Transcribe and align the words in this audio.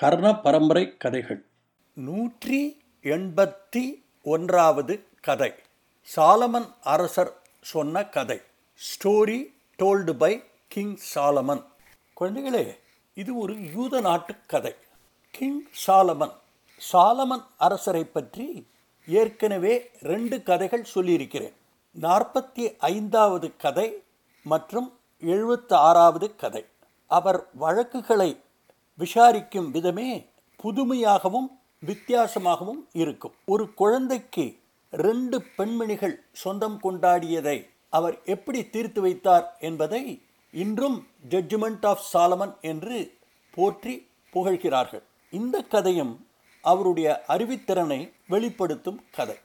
கர்ண 0.00 0.40
பரம்பரை 0.40 0.96
கதைகள் 0.96 1.44
நூற்றி 1.94 2.82
எண்பத்தி 3.02 4.02
ஒன்றாவது 4.22 5.06
கதை. 5.22 5.54
சாலமன் 6.16 6.68
அரசர் 6.82 7.42
சொன்ன 7.60 8.04
கதை. 8.04 8.40
Story 8.86 9.54
told 9.78 10.12
by 10.12 10.42
King 10.68 10.96
Solomon. 11.14 11.64
குழந்தைகளே 12.20 12.78
இது 13.14 13.38
ஒரு 13.38 13.72
யூத 13.72 14.00
நாட்டு 14.00 14.34
கதை. 14.46 14.74
கிங் 15.30 15.62
சாலமன் 15.86 16.32
சாலமன் 16.92 17.44
அரசரை 17.56 18.04
பற்றி 18.04 18.66
ஏற்கனவே 19.06 19.90
ரெண்டு 20.00 20.42
கதைகள் 20.42 20.84
சொல்லியிருக்கிறேன். 20.84 21.54
நாற்பத்தி 22.00 22.76
ஐந்தாவது 22.78 23.56
கதை 23.56 24.02
மற்றும் 24.42 24.98
எழுபத்தி 25.20 25.72
ஆறாவது 25.72 26.36
கதை. 26.36 26.66
அவர் 27.06 27.48
வழக்குகளை 27.54 28.40
விசாரிக்கும் 29.00 29.70
விதமே 29.70 30.08
புதுமையாகவும் 30.62 31.48
வித்தியாசமாகவும் 31.86 32.80
இருக்கும். 32.92 33.34
ஒரு 33.44 33.74
குழந்தைக்கு 33.74 34.44
ரெண்டு 34.90 35.36
பெண்மணிகள் 35.56 36.16
சொந்தம் 36.32 36.80
கொண்டாடியதை 36.82 37.56
அவர் 37.90 38.16
எப்படி 38.24 38.60
தீர்த்து 38.74 39.00
வைத்தார் 39.00 39.46
என்பதை 39.60 40.02
இன்றும் 40.52 40.98
ஜட்ஜ்மெண்ட் 41.28 41.86
ஆஃப் 41.86 42.04
சாலமன் 42.12 42.54
என்று 42.60 42.98
போற்றி 43.54 43.94
புகழ்கிறார்கள். 44.34 45.02
இந்த 45.30 45.62
கதையும் 45.62 46.26
அவருடைய 46.62 47.08
அறிவித்திறனை 47.28 48.00
வெளிப்படுத்தும் 48.28 49.00
கதை. 49.12 49.38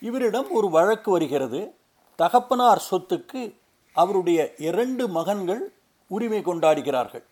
இவரிடம் 0.00 0.50
ஒரு 0.50 0.70
வழக்கு 0.70 1.10
வருகிறது. 1.10 1.60
தகப்பனார் 2.16 2.86
சொத்துக்கு 2.90 3.42
அவருடைய 3.92 4.40
இரண்டு 4.68 5.08
மகன்கள் 5.08 5.64
உரிமை 6.06 6.40
கொண்டாடுகிறார்கள். 6.44 7.24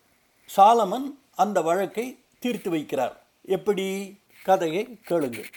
சாலமன் 0.57 1.07
அந்த 1.43 1.61
வழக்கை 1.61 2.05
தீர்த்து 2.39 2.69
வைக்கிறார். 2.71 3.15
எப்படி? 3.41 3.85
கதையை 4.43 4.99
கேளுங்கள். 5.03 5.49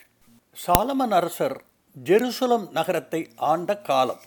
சாலமன் 0.66 1.14
அரசர் 1.18 1.62
ஜெருசலம் 2.04 2.70
நகரத்தை 2.70 3.28
ஆண்ட 3.36 3.76
காலம். 3.76 4.20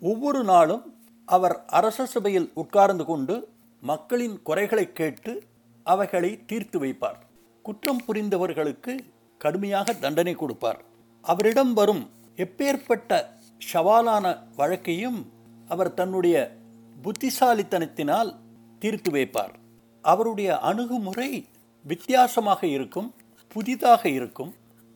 ஒவ்வொரு 0.00 0.44
நாளும் 0.44 0.84
அவர் 1.26 1.64
அரச 1.66 2.06
சபையில் 2.06 2.50
உட்கார்ந்து 2.54 3.04
கொண்டு 3.04 3.48
மக்களின் 3.80 4.42
குறைகளை 4.42 4.92
கேட்டு 4.92 5.42
அவைகளை 5.82 6.44
தீர்த்து 6.46 6.84
வைப்பார். 6.84 7.20
குற்றம் 7.62 8.02
புரிந்தவர்களுக்கு 8.06 8.98
கடுமையாக 9.38 9.92
தண்டனை 9.92 10.34
கொடுப்பார். 10.34 10.80
அவரிடம் 11.22 11.72
வரும் 11.72 12.10
எப்பேற்பட்ட 12.36 13.26
சவாலான 13.72 14.36
வழக்கையும் 14.56 15.20
அவர் 15.68 15.94
தன்னுடைய 15.94 16.56
புத்திசாலித்தனத்தினால் 17.02 18.36
தீர்த்து 18.78 19.10
வைப்பார். 19.10 19.60
அவருடைய 20.02 20.58
அணுகுமுறை 20.58 21.48
வித்தியாசமாக 21.84 22.66
இருக்கும் 22.66 23.14
புதிதாக 23.48 24.08
இருக்கும். 24.08 24.54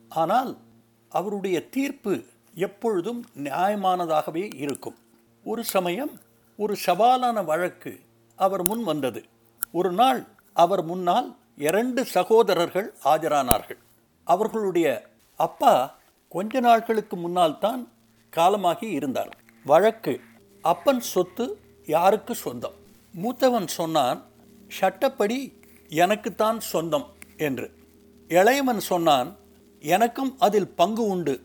ஆனால் 0.09 0.57
அவருடைய 1.09 1.69
தீர்ப்பு 1.69 2.23
எப்பொழுதும் 2.55 3.25
நியாயமானதாகவே 3.35 4.45
இருக்கும். 4.55 4.97
ஒரு 5.43 5.63
சமயம் 5.63 6.13
ஒரு 6.55 6.75
சவாலான 6.85 7.43
வழக்கு 7.45 7.99
அவர் 8.35 8.63
முன் 8.63 8.83
வந்தது. 8.83 9.21
ஒரு 9.71 9.91
நாள் 9.91 10.27
அவர் 10.53 10.83
முன்னால் 10.83 11.35
இரண்டு 11.57 12.05
சகோதரர்கள் 12.05 12.93
ஆஜரானார்கள். 13.03 13.79
அவர்களுடைய 14.23 14.87
அப்பா 15.35 15.73
கொஞ்ச 16.29 16.59
நாட்களுக்கு 16.59 17.15
முன்னால் 17.17 17.59
தான் 17.59 17.81
காலமாகி 18.29 18.87
இருந்தார். 18.89 19.31
வழக்கு 19.65 20.21
அப்பன் 20.61 20.99
சொத்து 20.99 21.45
யாருக்கு 21.85 22.35
சொந்தம்? 22.35 22.77
மூத்தவன் 23.13 23.67
சொன்னான் 23.67 24.19
சட்டப்படி 24.67 25.59
எனக்குத்தான் 25.89 26.59
சொந்தம் 26.59 27.13
என்று. 27.37 27.71
இளையவன் 28.27 28.77
சொன்னான் 28.77 29.35
எனக்கும் 29.79 30.39
அதில் 30.39 30.67
பங்கு 30.67 31.05
உண்டு. 31.05 31.41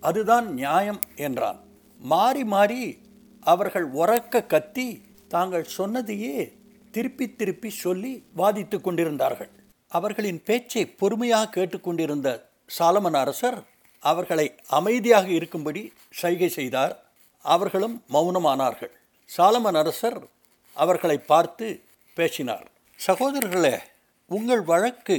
அதுதான் 0.00 0.54
நியாயம் 0.54 1.00
என்றான். 1.16 1.60
மாறி 1.98 2.44
மாறி 2.44 2.98
அவர்கள் 3.40 3.92
உறக்க 3.92 4.46
கத்தி 4.46 5.02
தாங்கள் 5.28 5.64
சொன்னதையே 5.64 6.52
திருப்பி 6.90 7.34
திருப்பி 7.34 7.70
சொல்லி 7.70 8.24
வாதித்து 8.36 8.80
கொண்டிருந்தார்கள். 8.80 9.50
அவர்களின் 9.88 10.42
பேச்சை 10.42 10.86
பொறுமையாக 10.86 11.48
கேட்டுக்கொண்டிருந்த 11.48 12.48
சாலமன் 12.78 13.16
அரசர் 13.16 13.64
அவர்களை 14.00 14.54
அமைதியாக 14.68 15.28
இருக்கும்படி 15.28 15.92
சைகை 16.10 16.48
செய்தார். 16.48 17.04
அவர்களும் 17.42 18.02
மௌனமானார்கள். 18.12 18.90
சாலமன் 19.36 19.76
அரசர் 19.76 20.26
அவர்களை 20.74 21.18
பார்த்து 21.18 21.82
பேசினார். 22.16 22.66
சகோதரர்களே 23.06 23.76
உங்கள் 24.26 24.62
வழக்கு 24.70 25.16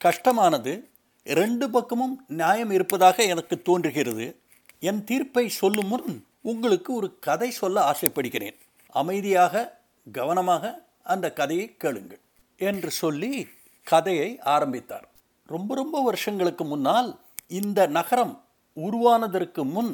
கஷ்டமானது 0.00 0.72
ரெண்டு 1.24 1.66
பக்கமும் 1.70 2.14
நியாயம் 2.28 2.70
இருப்பதாக 2.70 3.16
எனக்கு 3.32 3.56
தோன்றுகிறது. 3.62 4.26
என் 4.80 5.02
தீர்ப்பை 5.04 5.44
சொல்லும் 5.60 5.86
முன் 5.86 6.08
உங்களுக்கு 6.42 6.90
ஒரு 6.94 7.08
கதை 7.26 7.50
சொல்ல 7.50 7.76
ஆசைப்படுகிறேன். 7.82 8.58
அமைதியாக 9.02 9.80
கவனமாக 10.12 10.64
அந்த 11.02 11.26
கதையை 11.32 11.66
கேளுங்கள் 11.76 12.22
என்று 12.56 12.90
சொல்லி 12.90 13.32
கதையை 13.86 14.30
ஆரம்பித்தார். 14.54 15.06
ரொம்ப 15.54 15.74
ரொம்ப 15.74 15.96
வருஷங்களுக்கு 16.02 16.64
முன்னால் 16.64 17.10
இந்த 17.60 17.86
நகரம் 17.98 18.34
உருவானதற்கு 18.76 19.62
முன் 19.74 19.92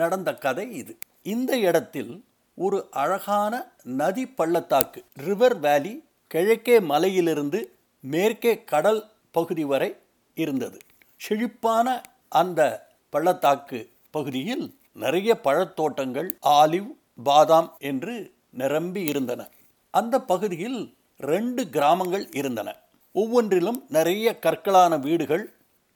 நடந்த 0.00 0.30
கதை 0.44 0.66
இது. 0.80 0.92
இந்த 1.22 1.52
இடத்தில் 1.68 2.12
ஒரு 2.54 2.88
அழகான 2.90 3.72
நதி 3.82 4.26
பள்ளத்தாக்கு 4.28 5.04
ரிவர் 5.12 5.58
வேலி 5.58 6.04
கிழக்கே 6.26 6.80
மலையிலிருந்து 6.80 7.76
மேற்கே 8.00 8.64
கடல் 8.64 9.10
பகுதி 9.30 9.64
வரை 9.64 9.96
இருந்தது. 10.34 10.78
செழிப்பான 11.16 12.02
அந்த 12.28 12.88
பள்ளத்தாக்கு 13.10 13.90
பகுதியில் 14.10 14.78
நிறைய 14.92 15.40
பழத்தோட்டங்கள் 15.44 16.30
ஆலிவ் 16.46 16.90
பாதாம் 17.24 17.76
என்று 17.78 18.32
நிரம்பி 18.50 19.02
இருந்தன. 19.02 19.48
அந்த 19.90 20.20
பகுதியில் 20.20 20.94
ரெண்டு 21.16 21.68
கிராமங்கள் 21.68 22.28
இருந்தன. 22.32 22.76
ஒவ்வொன்றிலும் 23.12 23.84
நிறைய 23.88 24.38
கற்களான 24.42 25.00
வீடுகள் 25.00 25.52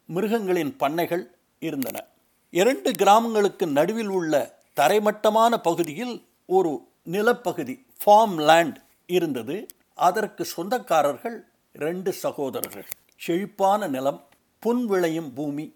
மிருகங்களின் 0.06 0.76
பண்ணைகள் 0.76 1.34
இருந்தன. 1.58 2.04
இரண்டு 2.50 2.92
கிராமங்களுக்கு 2.92 3.66
நடுவில் 3.66 4.08
உள்ள 4.08 4.54
தரைமட்டமான 4.76 5.56
பகுதியில் 5.56 6.27
ஒரு 6.56 6.70
நிலப்பகுதி 7.14 7.74
ஃபார்ம் 8.02 8.36
லேண்ட் 8.48 8.78
இருந்தது. 9.06 9.56
அதற்கு 9.94 10.42
சொந்தக்காரர்கள் 10.44 11.36
ரெண்டு 11.72 12.12
சகோதரர்கள். 12.12 12.86
செழிப்பான 13.16 13.86
நிலம் 13.86 14.20
புன் 14.62 14.86
விளையும் 14.86 15.32
பூமி. 15.32 15.66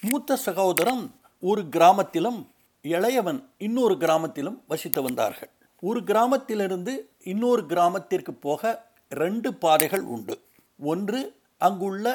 மூத்த 0.00 0.36
சகோதரன் 0.36 1.04
ஒரு 1.40 1.62
கிராமத்திலும் 1.76 2.40
இளையவன் 2.82 3.40
இன்னொரு 3.58 3.94
கிராமத்திலும் 3.94 4.58
வசித்து 4.68 5.02
வந்தார்கள். 5.02 5.50
ஒரு 5.82 6.00
கிராமத்திலிருந்து 6.04 6.94
இன்னொரு 7.32 7.66
கிராமத்திற்கு 7.66 8.34
போக 8.46 8.62
ரெண்டு 9.08 9.54
பாதைகள் 9.54 10.04
உண்டு. 10.14 10.36
ஒன்று 10.80 11.20
அங்குள்ள 11.58 12.06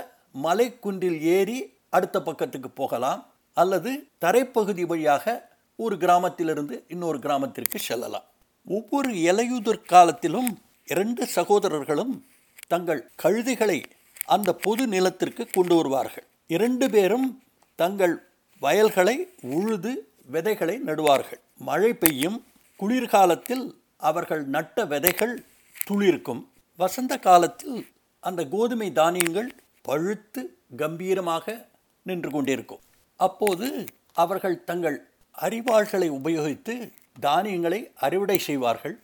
மலைக்குன்றில் 0.44 1.20
ஏறி 1.38 1.58
அடுத்த 1.90 2.22
பக்கத்துக்கு 2.22 2.70
போகலாம் 2.70 3.22
அல்லது 3.54 3.92
தரைப்பகுதி 4.26 4.86
வழியாக 4.86 5.26
ஒரு 5.76 5.98
கிராமத்திலிருந்து 5.98 6.84
இன்னொரு 6.88 7.20
கிராமத்திற்கு 7.20 7.80
செல்லலாம். 7.80 8.24
ஒவ்வொரு 8.66 9.10
இலையுதிர் 9.14 9.82
காலத்திலும் 9.82 10.62
இரண்டு 10.86 11.26
சகோதரர்களும் 11.26 12.26
தங்கள் 12.68 13.12
கழுதைகளை 13.24 13.84
அந்த 14.26 14.56
பொது 14.56 14.88
நிலத்திற்கு 14.88 15.48
கொண்டு 15.48 15.76
வருவார்கள். 15.76 16.24
இரண்டு 16.48 16.90
பேரும் 16.90 17.44
தங்கள் 17.76 18.28
வயல்களை 18.60 19.28
உழுது 19.42 20.10
விதைகளை 20.26 20.82
நடுவார்கள். 20.86 21.40
மழை 21.58 21.94
பெய்யும் 21.94 22.46
குளிர்காலத்தில் 22.76 23.76
அவர்கள் 23.98 24.46
நட்ட 24.46 24.86
விதைகள் 24.86 25.46
துளிர்க்கும். 25.90 26.48
வசந்த 26.76 27.18
காலத்தில் 27.18 27.88
அந்த 28.20 28.46
கோதுமை 28.46 28.92
தானியங்கள் 28.92 29.52
பழுத்து 29.82 30.58
கம்பீரமாக 30.78 31.68
நின்று 32.04 32.30
கொண்டிருக்கும். 32.30 32.80
அப்போது 33.16 33.86
அவர்கள் 34.14 34.64
தங்கள் 34.64 35.08
அறிவாள்களை 35.42 36.10
உபயோகித்து 36.10 36.94
தானியங்களை 37.20 37.92
அறுவடை 37.96 38.38
செய்வார்கள். 38.40 39.00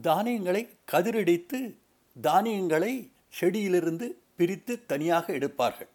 தானியங்களை 0.00 0.68
கதிரடித்து 0.92 1.76
தானியங்களை 2.20 3.10
செடியிலிருந்து 3.40 4.06
பிரித்து 4.36 4.86
தனியாக 4.86 5.32
எடுப்பார்கள். 5.32 5.88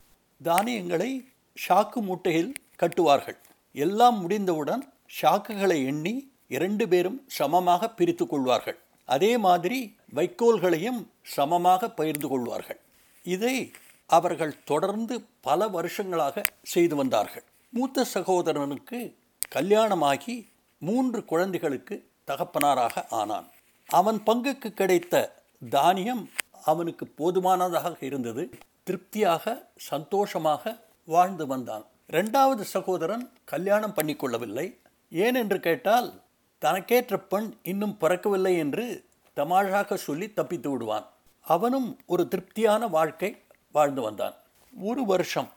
தானியங்களை 0.44 1.30
ஷாக்கு 1.68 2.02
மூட்டையில் 2.02 2.54
கட்டுவார்கள். 2.80 3.38
எல்லாம் 3.74 4.20
முடிந்தவுடன் 4.20 4.84
ஷாக்குகளை 5.22 5.86
எண்ணி 5.86 6.32
இரண்டு 6.48 6.88
பேரும் 6.88 7.24
சமமாக 7.28 7.90
பிரித்து 7.90 8.28
கொள்வார்கள். 8.28 8.78
அதே 9.06 9.38
மாதிரி 9.38 9.96
வைக்கோல்களையும் 10.16 11.08
சமமாக 11.22 11.90
பகிர்ந்து 11.90 12.28
கொள்வார்கள். 12.28 12.80
இதை 13.24 13.72
அவர்கள் 14.06 14.64
தொடர்ந்து 14.64 15.26
பல 15.42 15.68
வருஷங்களாக 15.68 16.46
செய்து 16.62 16.96
வந்தார்கள். 16.96 17.44
மூத்த 17.70 18.06
சகோதரனுக்கு 18.14 19.16
கல்யாணமாகி 19.56 20.50
மூன்று 20.78 21.26
குழந்தைகளுக்கு 21.26 21.96
தகப்பனாராக 22.28 23.06
ஆனான். 23.10 23.48
அவன் 23.88 24.22
பங்குக்கு 24.26 24.70
கிடைத்த 24.70 25.44
தானியம் 25.70 26.30
அவனுக்கு 26.64 27.08
போதுமானதாக 27.08 27.98
இருந்தது. 28.00 28.50
திருப்தியாக 28.84 29.68
சந்தோஷமாக 29.76 30.78
வாழ்ந்து 31.06 31.48
வந்தான். 31.48 31.86
இரண்டாவது 32.08 32.64
சகோதரன் 32.66 33.32
கல்யாணம் 33.44 33.94
பண்ணிக்கொள்ளவில்லை 33.94 34.78
ஏனென்று 35.12 35.58
கேட்டால் 35.60 36.22
தனக்கேற்ற 36.60 37.20
பெண் 37.20 37.56
இன்னும் 37.64 37.98
பிறக்கவில்லை 38.02 38.58
என்று 38.58 39.06
தமாஷாக 39.36 39.94
சொல்லி 39.94 40.34
தப்பித்து 40.34 40.70
விடுவான். 40.70 41.06
அவனும் 41.42 42.00
ஒரு 42.06 42.28
திருப்தியான 42.28 42.88
வாழ்க்கை 42.88 43.42
வாழ்ந்து 43.72 44.02
வந்தான். 44.02 44.34
ஒரு 44.82 45.06
வருஷம் 45.06 45.50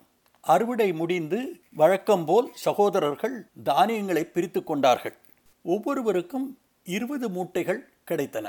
அறுவடை 0.45 0.93
முடிந்து 0.93 1.39
வழக்கம் 1.71 2.25
போல் 2.25 2.49
சகோதரர்கள் 2.55 3.37
தானியங்களை 3.63 4.25
பிரித்து 4.25 4.65
கொண்டார்கள். 4.65 5.17
ஒவ்வொருவருக்கும் 5.65 6.47
இருபது 6.87 7.27
மூட்டைகள் 7.29 7.81
கிடைத்தன. 8.11 8.47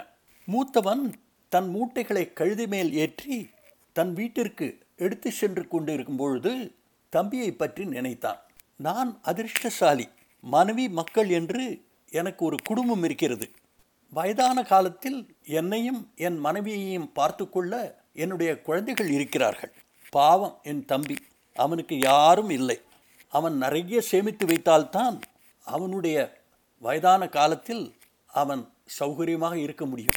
மூத்தவன் 0.47 1.03
தன் 1.49 1.69
மூட்டைகளை 1.75 2.33
கழுதி 2.33 2.67
மேல் 2.67 2.91
ஏற்றி 2.93 3.49
தன் 3.95 4.13
வீட்டிற்கு 4.13 4.67
எடுத்து 4.95 5.31
சென்று 5.31 5.67
கொண்டிருக்கும் 5.67 6.15
பொழுது 6.15 6.51
தம்பியை 7.09 7.51
பற்றி 7.51 7.85
நினைத்தான். 7.85 8.39
நான் 8.75 9.19
அதிர்ஷ்டசாலி 9.21 10.07
மனைவி 10.43 10.89
மக்கள் 10.89 11.29
என்று 11.29 11.63
எனக்கு 12.11 12.45
ஒரு 12.45 12.57
குடும்பம் 12.63 13.03
இருக்கிறது. 13.03 13.47
வயதான 14.13 14.63
காலத்தில் 14.63 15.19
என்னையும் 15.59 16.11
என் 16.15 16.37
மனைவியையும் 16.37 17.11
பார்த்து 17.13 17.49
கொள்ள 17.49 17.73
என்னுடைய 18.13 18.51
குழந்தைகள் 18.61 19.09
இருக்கிறார்கள். 19.09 19.73
பாவம் 20.09 20.57
என் 20.63 20.85
தம்பி. 20.85 21.17
அவனுக்கு 21.53 21.99
யாரும் 21.99 22.49
இல்லை. 22.49 22.81
அவன் 23.29 23.57
நிறைய 23.57 24.01
சேமித்து 24.01 24.45
வைத்தால்தான் 24.45 25.21
அவனுடைய 25.65 26.41
வயதான 26.79 27.29
காலத்தில் 27.29 27.95
அவன் 28.27 28.69
சௌகரியமாக 28.99 29.55
இருக்க 29.55 29.85
முடியும். 29.85 30.13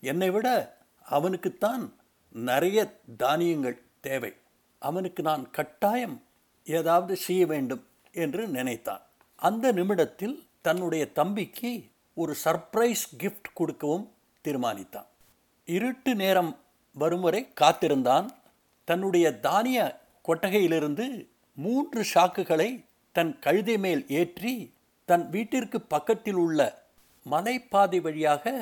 என்னை 0.00 0.30
விட 0.30 0.76
அவனுக்குத்தான் 1.02 1.94
நிறைய 2.30 3.00
தானியங்கள் 3.16 3.82
தேவை. 4.00 4.34
அவனுக்கு 4.78 5.22
நான் 5.22 5.50
கட்டாயம் 5.50 6.22
ஏதாவது 6.64 7.16
செய்ய 7.16 7.46
வேண்டும் 7.46 7.86
என்று 8.12 8.48
நினைத்தான். 8.48 9.00
அந்த 9.36 9.72
நிமிடத்தில் 9.72 10.48
தன்னுடைய 10.60 11.12
தம்பிக்கு 11.12 11.84
ஒரு 12.14 12.36
சர்ப்ரைஸ் 12.44 13.04
கிஃப்ட் 13.18 13.52
கொடுக்கவும் 13.54 14.12
தீர்மானித்தான். 14.44 15.06
இருட்டு 15.64 16.14
நேரம் 16.14 16.58
வரும் 16.92 17.20
வரை 17.20 17.52
காத்திருந்தான். 17.52 18.30
தன்னுடைய 18.84 19.38
தானிய 19.38 20.00
கொட்டகையிலிருந்து 20.28 21.06
மூன்று 21.58 22.00
சாக்குகளை 22.14 22.70
தன் 23.12 23.32
கழுதை 23.38 23.76
மேல் 23.78 24.02
ஏற்றி 24.08 24.54
தன் 25.08 25.24
வீட்டிற்கு 25.30 25.78
பக்கத்தில் 25.80 26.40
உள்ள 26.44 26.60
மலைப்பாதை 27.26 27.98
வழியாக 28.00 28.52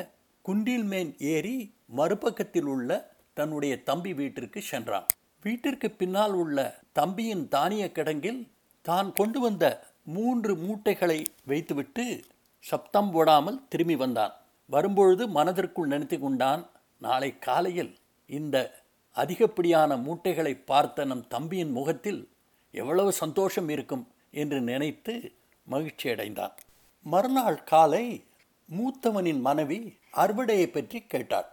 குன்றில் 0.45 0.85
மேல் 0.85 1.11
ஏறி 1.33 1.57
மறுபக்கத்தில் 1.97 2.69
உள்ள 2.75 2.91
தன்னுடைய 3.33 3.75
தம்பி 3.83 4.13
வீட்டிற்கு 4.15 4.61
சென்றான். 4.63 5.07
வீட்டிற்கு 5.45 5.89
பின்னால் 5.91 6.33
உள்ள 6.33 6.59
தம்பியின் 6.93 7.45
தானிய 7.49 7.85
கிடங்கில் 7.95 8.41
தான் 8.85 9.13
கொண்டு 9.13 9.41
வந்த 9.41 9.65
மூன்று 10.17 10.53
மூட்டைகளை 10.57 11.19
வைத்துவிட்டு 11.45 12.05
சப்தம் 12.65 13.11
போடாமல் 13.11 13.59
திரும்பி 13.69 13.97
வந்தான். 13.97 14.35
வரும்பொழுது 14.71 15.29
மனதிற்குள் 15.29 15.93
நினைத்து 15.93 16.17
கொண்டான் 16.19 16.63
நாளை 16.99 17.31
காலையில் 17.39 17.93
இந்த 18.31 18.57
அதிகப்படியான 19.23 19.91
மூட்டைகளை 19.97 20.55
பார்த்த 20.71 21.05
நம் 21.05 21.27
தம்பியின் 21.29 21.73
முகத்தில் 21.73 22.23
எவ்வளவு 22.75 23.11
சந்தோஷம் 23.13 23.69
இருக்கும் 23.69 24.05
என்று 24.43 24.59
நினைத்து 24.61 25.15
மகிழ்ச்சி 25.67 26.07
அடைந்தான் 26.11 26.55
மறுநாள் 27.07 27.61
காலை 27.65 28.05
மூத்தவனின் 28.69 29.41
மனைவி 29.41 29.79
அறுவடையை 30.15 30.67
பற்றி 30.67 30.99
கேட்டாள். 31.13 31.49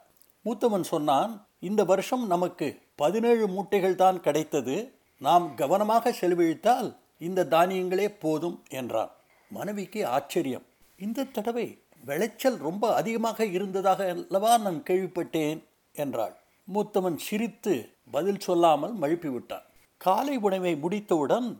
மூத்தவன் 0.45 0.85
சொன்னான் 0.93 1.33
இந்த 1.59 1.81
வருஷம் 1.83 2.23
நமக்கு 2.27 2.67
பதினேழு 2.95 3.45
மூட்டைகள் 3.47 3.99
தான் 4.03 4.19
கிடைத்தது. 4.21 4.75
நாம் 5.21 5.45
கவனமாக 5.55 6.13
செலவழித்தால் 6.19 6.89
இந்த 7.19 7.47
தானியங்களே 7.53 8.07
போதும் 8.19 8.57
என்றான். 8.79 9.11
மனைவிக்கு 9.51 10.01
ஆச்சரியம். 10.07 10.65
இந்த 10.99 11.27
தடவை 11.35 11.67
விளைச்சல் 12.03 12.57
ரொம்ப 12.57 12.83
அதிகமாக 12.93 13.45
இருந்ததாக 13.55 14.01
அல்லவா 14.13 14.51
நான் 14.57 14.81
கேள்விப்பட்டேன் 14.89 15.61
என்றாள். 15.95 16.35
மூத்தவன் 16.73 17.15
சிரித்து 17.15 17.89
பதில் 18.11 18.39
சொல்லாமல் 18.39 18.97
மழுப்பி 18.97 19.27
விட்டான் 19.27 19.61
காலை 19.97 20.37
உணவை 20.37 20.75
முடித்தவுடன் 20.75 21.57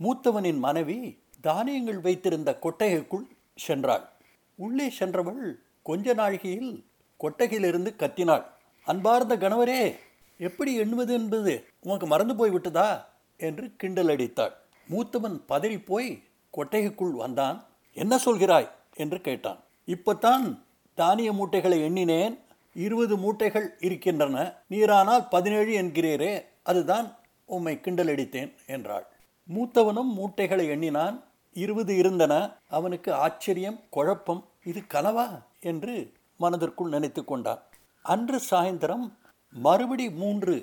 மூத்தவனின் 0.00 0.58
மனைவி 0.58 1.22
தானியங்கள் 1.40 2.00
வைத்திருந்த 2.00 2.58
கொட்டகைக்குள் 2.62 3.26
சென்றாள். 3.66 4.08
உள்ளே 4.54 4.90
சென்றவள் 4.90 5.58
கொஞ்ச 5.82 6.14
நாழிகையில் 6.14 6.84
கொட்டகையிலிருந்து 7.20 7.96
கத்தினாள். 7.96 8.44
அன்பார்ந்த 8.84 9.36
கணவரே 9.36 9.96
எப்படி 10.38 10.74
எண்ணுவது 10.74 11.12
என்பது 11.12 11.64
உனக்கு 11.80 12.06
மறந்து 12.06 12.34
போய்விட்டதா? 12.34 13.04
என்று 13.36 13.76
கிண்டல் 13.76 14.06
அடித்தாள். 14.06 14.52
மூத்தவன் 14.90 15.40
பதறிப்போய் 15.48 15.84
போய் 15.84 16.22
கொட்டகைக்குள் 16.56 17.10
வந்தான். 17.10 17.64
என்ன 17.92 18.16
சொல்கிறாய்? 18.16 18.68
என்று 18.94 19.20
கேட்டான். 19.20 19.64
இப்பத்தான் 19.84 20.64
தானிய 20.94 21.32
மூட்டைகளை 21.32 21.82
எண்ணினேன். 21.82 22.38
இருபது 22.84 23.14
மூட்டைகள் 23.16 23.68
இருக்கின்றன. 23.80 24.36
நீரானால் 24.70 25.24
பதினேழு 25.30 25.72
என்கிறீரே 25.82 26.32
அதுதான் 26.62 27.06
உம்மை 27.48 27.74
கிண்டலடித்தேன் 27.82 28.52
என்றாள். 28.74 29.06
மூத்தவனும் 29.48 30.10
மூட்டைகளை 30.18 30.64
எண்ணினான். 30.68 31.16
இருபது 31.56 31.92
இருந்தன. 31.96 32.34
அவனுக்கு 32.68 33.10
ஆச்சரியம் 33.24 33.78
குழப்பம் 33.90 34.42
இது 34.64 34.80
கனவா? 34.94 35.26
என்று 35.70 35.94
மனதிற்குள் 36.36 36.94
நினைத்து 36.96 37.22
கொண்டான். 37.24 37.62
அன்று 38.04 38.38
சாயந்தரம் 38.50 39.06
மறுபடி 39.52 40.06
மூன்று 40.20 40.56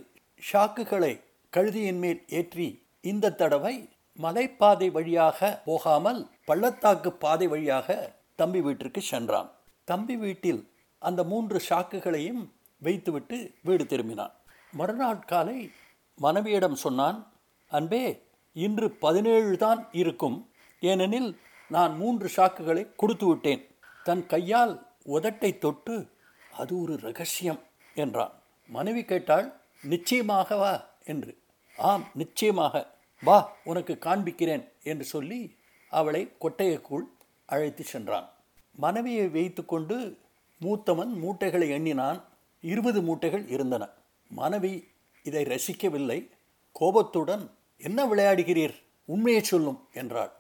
ஷாக்குகளை 0.52 1.14
கழுதியின் 1.54 2.00
மேல் 2.04 2.22
ஏற்றி 2.40 2.68
இந்த 3.02 3.34
தடவை 3.42 3.76
மலைப்பாதை 4.20 4.88
வழியாக 4.92 5.40
போகாமல் 5.66 6.22
பள்ளத்தாக்கு 6.46 7.10
பாதை 7.24 7.48
வழியாக 7.48 7.88
தம்பி 8.36 8.62
வீட்டிற்கு 8.62 9.02
சென்றான். 9.12 9.50
தம்பி 9.88 10.16
வீட்டில் 10.24 10.62
அந்த 11.06 11.24
மூன்று 11.24 11.58
ஷாக்குகளையும் 11.70 12.44
வைத்துவிட்டு 12.80 13.38
வீடு 13.64 13.84
திரும்பினான். 13.84 14.34
மறுநாள் 14.72 15.20
காலை 15.20 15.72
மனைவியிடம் 16.16 16.76
சொன்னான் 16.76 17.20
அன்பே 17.70 18.04
இன்று 18.54 18.88
பதினேழு 18.92 19.58
தான் 19.58 19.82
இருக்கும். 19.92 20.38
ஏனெனில் 20.80 21.30
நான் 21.70 21.94
மூன்று 21.98 22.28
ஷாக்குகளை 22.36 22.96
கொடுத்து 22.96 23.26
விட்டேன். 23.28 23.64
தன் 24.04 24.26
கையால் 24.26 24.74
உதட்டை 25.06 25.58
தொட்டு 25.58 25.96
அது 26.52 26.82
ஒரு 26.82 26.98
ரகசியம் 26.98 27.62
என்றான். 27.96 28.34
மனைவி 28.70 29.04
கேட்டாள் 29.06 29.48
நிச்சயமாகவா? 29.84 30.74
என்று. 31.04 31.32
ஆம் 31.78 32.06
நிச்சயமாக. 32.14 32.84
வா 33.22 33.38
உனக்கு 33.64 33.98
காண்பிக்கிறேன் 34.00 34.64
என்று 34.84 35.06
சொல்லி 35.06 35.42
அவளை 35.90 36.22
கொட்டையக்குள் 36.42 37.06
அழைத்து 37.46 37.84
சென்றான். 37.84 38.30
மனைவியை 38.76 39.28
வைத்துக்கொண்டு 39.28 39.98
மூத்தவன் 40.66 41.14
மூட்டைகளை 41.14 41.70
எண்ணினான். 41.70 42.24
இருபது 42.62 43.02
மூட்டைகள் 43.02 43.52
இருந்தன. 43.52 43.84
மனைவி 44.30 44.88
இதை 45.24 45.44
ரசிக்கவில்லை. 45.44 46.30
கோபத்துடன் 46.72 47.52
என்ன 47.78 48.06
விளையாடுகிறீர்? 48.06 48.76
உண்மையை 49.06 49.44
சொல்லும் 49.44 49.80
என்றாள். 49.94 50.32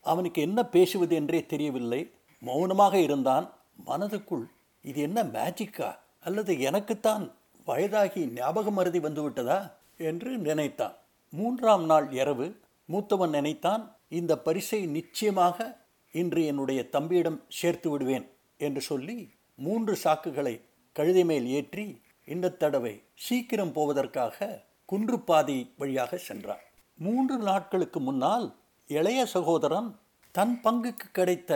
அவனுக்கு 0.00 0.42
என்ன 0.42 0.64
பேசுவது 0.64 1.14
என்றே 1.14 1.46
தெரியவில்லை. 1.46 2.10
மௌனமாக 2.40 2.98
இருந்தான். 2.98 3.52
மனதுக்குள் 3.86 4.46
இது 4.82 5.00
என்ன 5.00 5.22
மேஜிக்கா 5.22 5.96
அல்லது 6.20 6.60
எனக்குத்தான் 6.60 7.34
வயதாகி 7.66 8.26
ஞாபகம் 8.26 8.74
மருதி 8.74 8.98
வந்துவிட்டதா? 8.98 9.72
என்று 9.96 10.38
நினைத்தான். 10.38 10.94
மூன்றாம் 11.30 11.84
நாள் 11.84 12.12
இரவு 12.12 12.46
மூத்தவன் 12.92 13.28
நினைத்தான் 13.28 13.96
இந்த 14.08 14.38
பரிசை 14.38 14.86
நிச்சயமாக 14.86 15.78
இன்று 16.12 16.46
என்னுடைய 16.46 16.88
தம்பியிடம் 16.88 17.42
சேர்த்து 17.48 17.90
விடுவேன் 17.90 18.26
என்று 18.56 18.80
சொல்லி 18.80 19.30
மூன்று 19.64 19.94
சாக்குகளை 20.04 20.54
கழுதை 20.96 21.24
மேல் 21.24 21.46
ஏற்றி 21.58 21.84
இந்த 22.24 22.52
தடவை 22.62 22.92
சீக்கிரம் 23.24 23.72
போவதற்காக 23.72 24.48
குன்றுப்பாதை 24.88 25.56
வழியாக 25.76 26.16
சென்றான் 26.16 26.64
மூன்று 26.98 27.36
நாட்களுக்கு 27.38 28.00
முன்னால் 28.00 28.46
இளைய 28.90 29.20
சகோதரன் 29.26 29.90
தன் 30.34 30.54
பங்குக்கு 30.64 31.06
கிடைத்த 31.12 31.52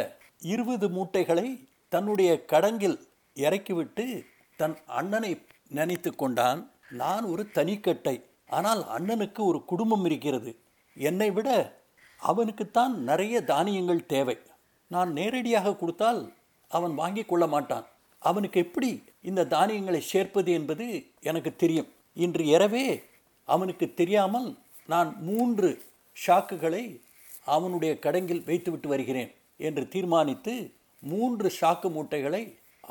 இருபது 0.53 0.87
மூட்டைகளை 0.89 1.49
தன்னுடைய 1.89 2.31
கடங்கில் 2.45 2.99
இறக்கிவிட்டு 3.37 4.07
தன் 4.57 4.77
அண்ணனை 4.99 5.33
நினைத்து 5.69 6.11
கொண்டான். 6.15 6.61
நான் 7.03 7.25
ஒரு 7.25 7.43
தனிக்கட்டை 7.51 8.17
ஆனால் 8.47 8.83
அண்ணனுக்கு 8.97 9.41
ஒரு 9.51 9.61
குடும்பம் 9.65 10.05
இருக்கிறது. 10.05 10.51
என்னை 10.97 11.31
விட 11.31 11.49
அவனுக்குத்தான் 12.21 12.95
நிறைய 13.03 13.37
தானியங்கள் 13.53 14.07
தேவை. 14.07 14.37
நான் 14.91 15.11
நேரடியாக 15.13 15.77
கொடுத்தால் 15.77 16.21
அவன் 16.71 16.95
வாங்கி 16.95 17.25
கொள்ள 17.25 17.45
மாட்டான். 17.47 17.87
அவனுக்கு 18.29 18.59
எப்படி 18.65 18.91
இந்த 19.29 19.49
தானியங்களை 19.55 20.01
சேர்ப்பது 20.13 20.51
என்பது 20.59 20.87
எனக்கு 21.29 21.51
தெரியும். 21.63 21.89
இன்று 22.25 22.45
இரவே 22.55 22.87
அவனுக்கு 23.49 23.87
தெரியாமல் 24.01 24.49
நான் 24.93 25.11
மூன்று 25.29 25.69
ஷாக்குகளை 26.17 26.85
அவனுடைய 27.57 27.93
கடங்கில் 28.05 28.47
வைத்துவிட்டு 28.49 28.89
வருகிறேன் 28.93 29.31
என்று 29.61 29.83
தீர்மானித்து 29.95 30.55
மூன்று 31.03 31.49
ஷாக்கு 31.59 31.89
மூட்டைகளை 31.97 32.43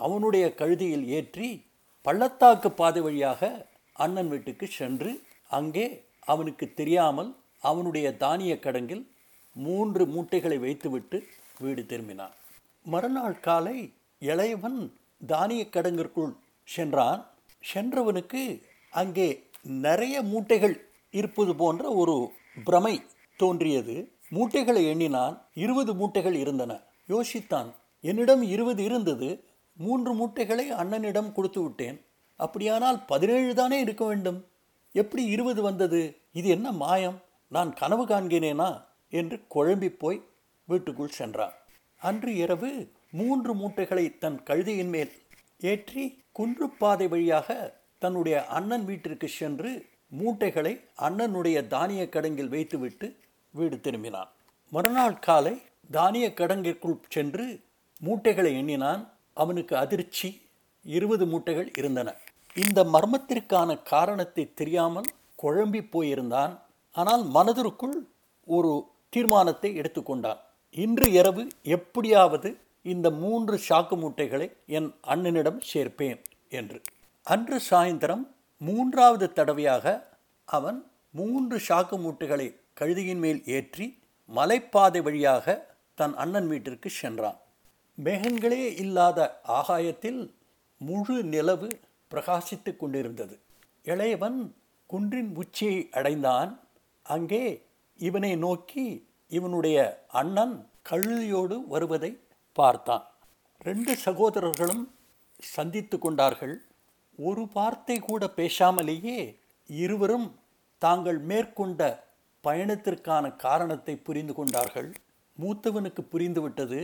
அவனுடைய 0.04 0.46
கழுதியில் 0.60 1.06
ஏற்றி 1.18 1.50
பள்ளத்தாக்கு 2.06 2.70
பாதை 2.80 3.02
வழியாக 3.02 3.42
அண்ணன் 4.04 4.30
வீட்டுக்கு 4.34 4.66
சென்று 4.80 5.12
அங்கே 5.58 5.86
அவனுக்கு 6.32 6.66
தெரியாமல் 6.80 7.32
அவனுடைய 7.70 8.08
தானிய 8.24 8.54
கடங்கில் 8.60 9.04
மூன்று 9.56 10.04
மூட்டைகளை 10.14 10.58
வைத்துவிட்டு 10.66 11.18
வீடு 11.60 11.82
திரும்பினான். 11.92 12.36
மறுநாள் 12.86 13.40
காலை 13.40 13.78
இளையவன் 14.22 14.80
தானிய 15.26 15.68
கடங்கிற்குள் 15.72 16.36
சென்றான். 16.64 17.30
சென்றவனுக்கு 17.74 18.62
அங்கே 18.92 19.50
நிறைய 19.62 20.24
மூட்டைகள் 20.24 20.80
இருப்பது 21.12 21.56
போன்ற 21.56 21.90
ஒரு 21.90 22.32
பிரமை 22.64 23.02
தோன்றியது. 23.38 24.12
மூட்டைகளை 24.30 24.88
எண்ணினான் 24.88 25.46
இருபது 25.54 25.94
மூட்டைகள் 25.94 26.34
இருந்தன. 26.34 26.80
யோசித்தான் 27.08 27.74
என்னிடம் 28.02 28.42
இருபது 28.42 28.84
இருந்தது 28.84 29.44
மூன்று 29.74 30.14
மூட்டைகளை 30.14 30.72
அண்ணனிடம் 30.72 31.32
கொடுத்து 31.32 31.62
விட்டேன். 31.62 32.06
அப்படியானால் 32.36 33.06
பதினேழு 33.06 33.56
தானே 33.56 33.80
இருக்க 33.80 34.06
வேண்டும்? 34.06 34.48
எப்படி 34.92 35.26
இருபது 35.26 35.62
வந்தது? 35.62 36.18
இது 36.32 36.48
என்ன 36.48 36.72
மாயம்? 36.72 37.22
நான் 37.48 37.74
கனவு 37.74 38.06
காண்கிறேனா? 38.06 38.86
என்று 39.10 39.44
குழம்பி 39.56 39.88
போய் 39.88 40.24
வீட்டுக்குள் 40.66 41.10
சென்றான். 41.10 41.54
அன்று 42.00 42.36
இரவு 42.36 42.92
மூன்று 43.14 43.52
மூட்டைகளை 43.54 44.06
தன் 44.18 44.38
கழுதையின் 44.44 44.92
மேல் 44.94 45.12
ஏற்றி 45.62 46.04
குன்றுப்பாதை 46.40 47.08
வழியாக 47.10 47.50
தன்னுடைய 47.98 48.38
அண்ணன் 48.48 48.86
வீட்டிற்கு 48.86 49.28
சென்று 49.28 49.72
மூட்டைகளை 50.20 50.74
அண்ணனுடைய 51.08 51.58
தானிய 51.68 52.04
கடங்கில் 52.10 52.50
வைத்துவிட்டு 52.50 53.08
வீடு 53.54 53.78
திரும்பினான். 53.78 54.32
மறுநாள் 54.72 55.20
காலை 55.20 55.62
தானிய 55.92 56.26
கடங்கிற்குள் 56.40 56.98
சென்று 57.08 57.46
மூட்டைகளை 58.02 58.52
எண்ணினான். 58.58 59.04
அவனுக்கு 59.34 59.74
அதிர்ச்சி. 59.78 60.30
இருபது 60.86 61.26
மூட்டைகள் 61.26 61.70
இருந்தன. 61.78 62.10
இந்த 62.56 62.80
மர்மத்திற்கான 62.94 63.70
காரணத்தை 63.84 64.44
தெரியாமல் 64.54 65.10
குழம்பி 65.44 65.82
போயிருந்தான். 65.92 66.54
ஆனால் 66.96 67.24
மனதிற்குள் 67.36 67.96
ஒரு 68.48 68.72
தீர்மானத்தை 69.10 69.70
எடுத்துக்கொண்டான். 69.76 70.42
இன்று 70.78 71.08
இரவு 71.12 71.44
எப்படியாவது 71.78 72.50
இந்த 72.86 73.10
மூன்று 73.10 73.60
சாக்கு 73.70 73.96
மூட்டைகளை 73.98 74.52
என் 74.66 74.94
அண்ணனிடம் 75.08 75.60
சேர்ப்பேன் 75.74 76.22
என்று. 76.50 76.82
அன்று 77.24 77.62
சாயந்தரம் 77.70 78.24
மூன்றாவது 78.58 79.34
தடவையாக 79.34 80.08
அவன் 80.46 80.92
மூன்று 81.12 81.62
சாக்கு 81.68 81.98
மூட்டைகளை 81.98 82.60
கழுதியின் 82.74 83.20
மேல் 83.20 83.46
ஏற்றி 83.46 84.00
மலைப்பாதை 84.36 85.02
வழியாக 85.02 85.46
தன் 85.96 86.16
அண்ணன் 86.16 86.48
வீட்டிற்கு 86.48 86.90
சென்றான். 86.90 87.38
மேகங்களே 88.04 88.80
இல்லாத 88.80 89.40
ஆகாயத்தில் 89.44 90.36
முழு 90.78 91.24
நிலவு 91.24 91.80
பிரகாசித்து 92.12 92.76
கொண்டிருந்தது. 92.76 93.40
இளையவன் 93.84 94.54
குன்றின் 94.86 95.36
உச்சியை 95.36 95.90
அடைந்தான். 95.92 96.60
அங்கே 97.04 97.66
இவனை 97.98 98.36
நோக்கி 98.36 99.08
இவனுடைய 99.30 100.06
அண்ணன் 100.08 100.68
கழுதியோடு 100.90 101.68
வருவதை 101.68 102.20
பார்த்தான். 102.60 103.04
ரெண்டு 103.68 103.94
சகோதரர்களும் 104.06 104.84
சந்தித்து 105.54 105.98
கொண்டார்கள். 106.00 106.56
ஒரு 107.20 107.44
வார்த்தை 107.56 107.98
கூட 108.00 108.24
பேசாமலேயே 108.40 109.20
இருவரும் 109.70 110.28
தாங்கள் 110.82 111.20
மேற்கொண்ட 111.30 111.82
பயணத்திற்கான 112.44 113.26
காரணத்தை 113.46 113.94
புரிந்து 114.08 114.34
கொண்டார்கள். 114.38 114.90
மூத்தவனுக்கு 115.38 116.02
புரிந்துவிட்டது 116.14 116.80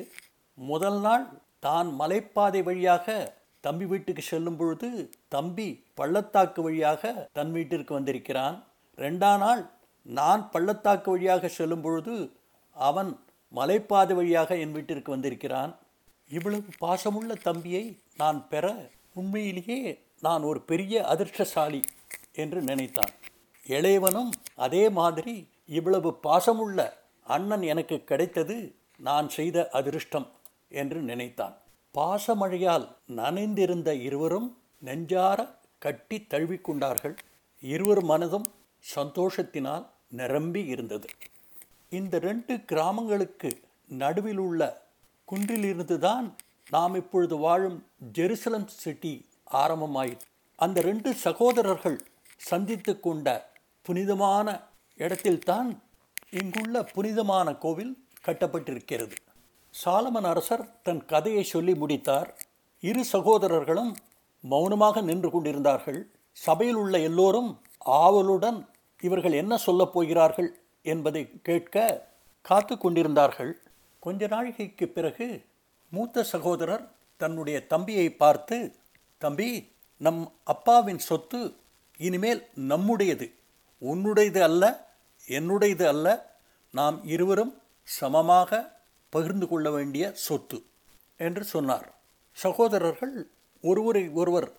முதல் 0.57 0.99
நாள் 1.05 1.25
தான் 1.65 1.87
மலைப்பாதை 1.99 2.61
வழியாக 2.67 3.17
தம்பி 3.63 3.85
வீட்டுக்கு 3.85 4.23
செல்லும் 4.23 4.57
பொழுது 4.59 4.89
தம்பி 5.35 5.67
பள்ளத்தாக்கு 5.99 6.59
வழியாக 6.67 7.11
தன் 7.37 7.51
வீட்டிற்கு 7.55 7.91
வந்திருக்கிறான். 7.97 8.55
ரெண்டாம் 8.97 9.41
நாள் 9.43 9.61
நான் 10.05 10.43
பள்ளத்தாக்கு 10.53 11.09
வழியாக 11.15 11.49
செல்லும் 11.57 11.83
பொழுது 11.85 12.15
அவன் 12.75 13.11
மலைப்பாதை 13.55 14.13
வழியாக 14.15 14.57
என் 14.57 14.71
வீட்டிற்கு 14.71 15.11
வந்திருக்கிறான். 15.11 15.75
இவ்வளவு 16.31 16.69
பாசமுள்ள 16.81 17.33
தம்பியை 17.41 17.83
நான் 18.17 18.47
பெற 18.47 18.65
உண்மையிலேயே 19.13 19.79
நான் 20.21 20.43
ஒரு 20.43 20.59
பெரிய 20.61 21.05
அதிர்ஷ்டசாலி 21.05 21.81
என்று 22.33 22.61
நினைத்தான். 22.61 23.13
இளையவனும் 23.67 24.31
அதே 24.55 24.89
மாதிரி 24.89 25.47
இவ்வளவு 25.65 26.19
பாசமுள்ள 26.23 26.93
அண்ணன் 27.23 27.61
எனக்கு 27.61 28.03
கிடைத்தது 28.03 28.75
நான் 28.99 29.29
செய்த 29.29 29.69
அதிர்ஷ்டம் 29.69 30.27
என்று 30.69 31.01
நினைத்தான். 31.01 31.55
பாசமழையால் 31.95 32.85
நனைந்திருந்த 33.15 33.89
இருவரும் 34.01 34.57
நெஞ்சார 34.85 35.39
கட்டி 35.79 36.17
தழுவிக்கொண்டார்கள் 36.29 37.15
இருவர் 37.63 38.03
மனதும் 38.03 38.47
சந்தோஷத்தினால் 38.95 39.85
நிரம்பி 40.09 40.65
இருந்தது. 40.65 41.07
இந்த 41.91 42.19
ரெண்டு 42.19 42.53
கிராமங்களுக்கு 42.63 43.49
நடுவில் 43.89 44.37
உள்ள 44.37 44.61
குன்றிலிருந்து 45.25 45.99
தான் 45.99 46.35
நாம் 46.69 46.95
இப்பொழுது 46.95 47.37
வாழும் 47.37 47.77
ஜெருசலம் 48.17 48.67
சிட்டி 48.81 49.13
ஆரம்பமாயிற்று. 49.51 50.25
அந்த 50.55 50.81
ரெண்டு 50.81 51.13
சகோதரர்கள் 51.13 51.97
சந்தித்து 52.37 52.99
கொண்ட 52.99 53.27
புனிதமான 53.81 54.47
இடத்தில்தான் 54.97 55.69
இங்குள்ள 56.29 56.83
புனிதமான 56.83 57.55
கோவில் 57.55 57.93
கட்டப்பட்டிருக்கிறது. 58.25 59.15
சாலமன் 59.73 60.27
அரசர் 60.31 60.65
தன் 60.83 61.05
கதையை 61.05 61.43
சொல்லி 61.43 61.75
முடித்தார். 61.75 62.29
இரு 62.83 63.03
சகோதரர்களும் 63.05 63.91
மௌனமாக 64.43 65.01
நின்று 65.01 65.29
கொண்டிருந்தார்கள். 65.31 66.01
சபையில் 66.37 66.75
உள்ள 66.75 66.95
எல்லோரும் 66.99 67.51
ஆவலுடன் 67.79 68.59
இவர்கள் 69.01 69.31
என்ன 69.31 69.53
சொல்லப் 69.57 69.93
போகிறார்கள் 69.93 70.49
என்பதை 70.93 71.23
கேட்க 71.41 71.75
காத்து 72.45 72.75
கொண்டிருந்தார்கள் 72.77 73.53
கொஞ்ச 74.03 74.27
நாழிகைக்கு 74.27 74.85
பிறகு 74.87 75.27
மூத்த 75.91 76.23
சகோதரர் 76.23 76.85
தன்னுடைய 77.21 77.57
தம்பியை 77.67 78.07
பார்த்து 78.23 78.57
தம்பி 79.21 79.49
நம் 80.01 80.21
அப்பாவின் 80.43 81.01
சொத்து 81.09 81.39
இனிமேல் 81.99 82.41
நம்முடையது. 82.69 83.27
உன்னுடையது 83.81 84.41
அல்ல 84.41 84.63
என்னுடையது 85.27 85.85
அல்ல. 85.85 86.07
நாம் 86.73 86.97
இருவரும் 87.05 87.53
சமமாக 87.97 88.59
பகிர்ந்து 89.13 89.45
கொள்ள 89.47 89.67
வேண்டிய 89.71 90.05
சொத்து 90.25 90.57
என்று 91.19 91.43
சொன்னார். 91.43 91.87
சகோதரர்கள் 92.37 93.15
ஒருவரை 93.63 94.03
ஒருவர் 94.13 94.49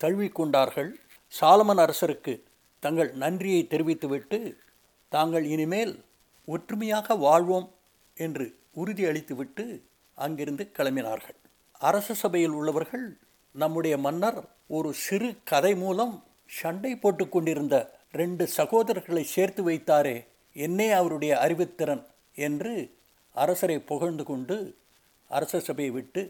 தழுவிக்கொண்டார்கள். 0.00 0.90
சாலமன் 1.32 1.82
அரசருக்கு 1.84 2.34
தங்கள் 2.82 3.10
நன்றியை 3.14 3.62
தெரிவித்துவிட்டு 3.66 4.38
தாங்கள் 5.08 5.44
இனிமேல் 5.44 6.04
ஒற்றுமையாக 6.48 7.14
வாழ்வோம் 7.14 7.68
என்று 8.16 8.46
உறுதி 8.72 9.04
அளித்துவிட்டு 9.04 9.64
அங்கிருந்து 10.14 10.64
கிளம்பினார்கள். 10.78 11.36
அரச 11.78 12.14
சபையில் 12.14 12.50
உள்ளவர்கள் 12.50 13.06
நம்முடைய 13.54 13.98
மன்னர் 13.98 14.38
ஒரு 14.66 14.90
சிறு 14.92 15.28
கதை 15.44 15.74
மூலம் 15.74 16.14
சண்டை 16.46 16.96
போட்டு 16.96 17.28
கொண்டிருந்த 17.28 17.76
ரெண்டு 18.12 18.44
சகோதரர்களை 18.56 19.22
சேர்த்து 19.34 19.62
வைத்தாரே 19.68 20.16
என்னே 20.56 20.90
அவருடைய 20.90 21.32
அறிவுத்திறன் 21.36 22.04
என்று 22.34 22.74
அரசரை 23.34 23.78
புகழ்ந்து 23.80 24.24
கொண்டு 24.24 24.56
அரச 25.30 25.60
சபையை 25.60 25.92
விட்டு 25.92 26.22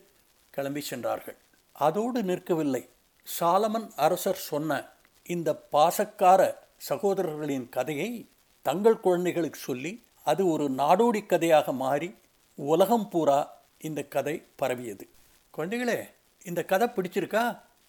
கிளம்பி 0.51 0.81
சென்றார்கள். 0.81 1.37
அதோடு 1.73 2.23
நிற்கவில்லை. 2.23 2.83
சாலமன் 3.27 3.89
அரசர் 3.97 4.41
சொன்ன 4.51 4.89
இந்த 5.27 5.51
பாசக்கார 5.73 6.41
சகோதரர்களின் 6.89 7.69
கதையை 7.69 8.11
தங்கள் 8.69 8.99
குழந்தைகளுக்கு 9.01 9.61
சொல்லி 9.69 9.93
அது 10.27 10.43
ஒரு 10.53 10.65
நாடோடி 10.71 11.21
கதையாக 11.27 11.73
மாறி 11.83 12.09
உலகம் 12.59 13.09
பூரா 13.09 13.41
இந்த 13.79 14.01
கதை 14.15 14.35
பரவியது. 14.61 15.05
குழந்தைகளே 15.55 15.99
இந்த 16.47 16.61
கதை 16.65 16.87
பிடிச்சிருக்கா? 16.89 17.45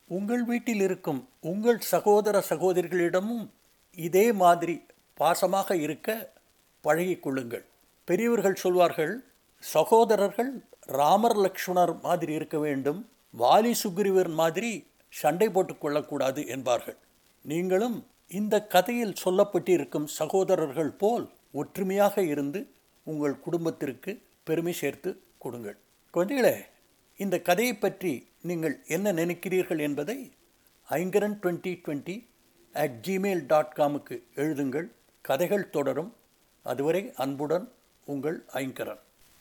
உங்கள் 0.10 0.44
வீட்டில் 0.44 0.82
இருக்கும் 0.82 1.22
உங்கள் 1.42 1.80
சகோதர 1.94 2.36
சகோதரிகளிடமும் 2.50 3.46
இதே 3.98 4.26
மாதிரி 4.42 4.76
பாசமாக 5.20 5.76
இருக்க 5.86 6.10
பழகிக்கொள்ளுங்கள் 6.84 7.66
பெரியவர்கள் 8.08 8.62
சொல்வார்கள் 8.64 9.14
சகோதரர்கள் 9.64 10.52
ராமர் 11.00 11.38
லக்ஷ்மணர் 11.38 11.94
மாதிரி 12.02 12.34
இருக்க 12.34 12.58
வேண்டும் 12.60 13.00
வாலி 13.34 13.74
சுக்ரீவர் 13.84 14.32
மாதிரி 14.42 14.72
சண்டை 15.14 15.48
போட்டுக்கொள்ளக்கூடாது 15.48 16.42
என்பார்கள். 16.56 16.98
நீங்களும் 17.46 17.98
இந்த 18.32 18.56
கதையில் 18.64 19.14
சொல்லப்பட்டிருக்கும் 19.26 20.08
சகோதரர்கள் 20.20 20.92
போல் 20.92 21.30
ஒற்றுமையாக 21.52 22.24
இருந்து 22.24 22.60
உங்கள் 23.04 23.40
குடும்பத்திற்கு 23.40 24.12
பெருமை 24.44 24.74
சேர்த்து 24.74 25.24
கொடுங்கள். 25.38 25.78
குழந்தைகளே 26.14 26.56
இந்த 27.18 27.40
கதையை 27.40 27.74
பற்றி 27.76 28.28
நீங்கள் 28.42 28.76
என்ன 28.88 29.14
நினைக்கிறீர்கள் 29.14 29.80
என்பதை 29.80 30.18
Aingaran 30.90 31.38
twenty 31.42 31.74
twenty 31.86 32.16
at 32.74 32.98
Gmail 33.08 33.46
dot 33.46 33.74
காமுக்கு 33.78 34.24
எழுதுங்கள். 34.36 34.88
கதைகள் 35.22 35.70
தொடரும். 35.70 36.16
அதுவரை 36.64 37.14
அன்புடன் 37.16 37.72
உங்கள் 38.06 38.46
ஐங்கரன். 38.54 39.02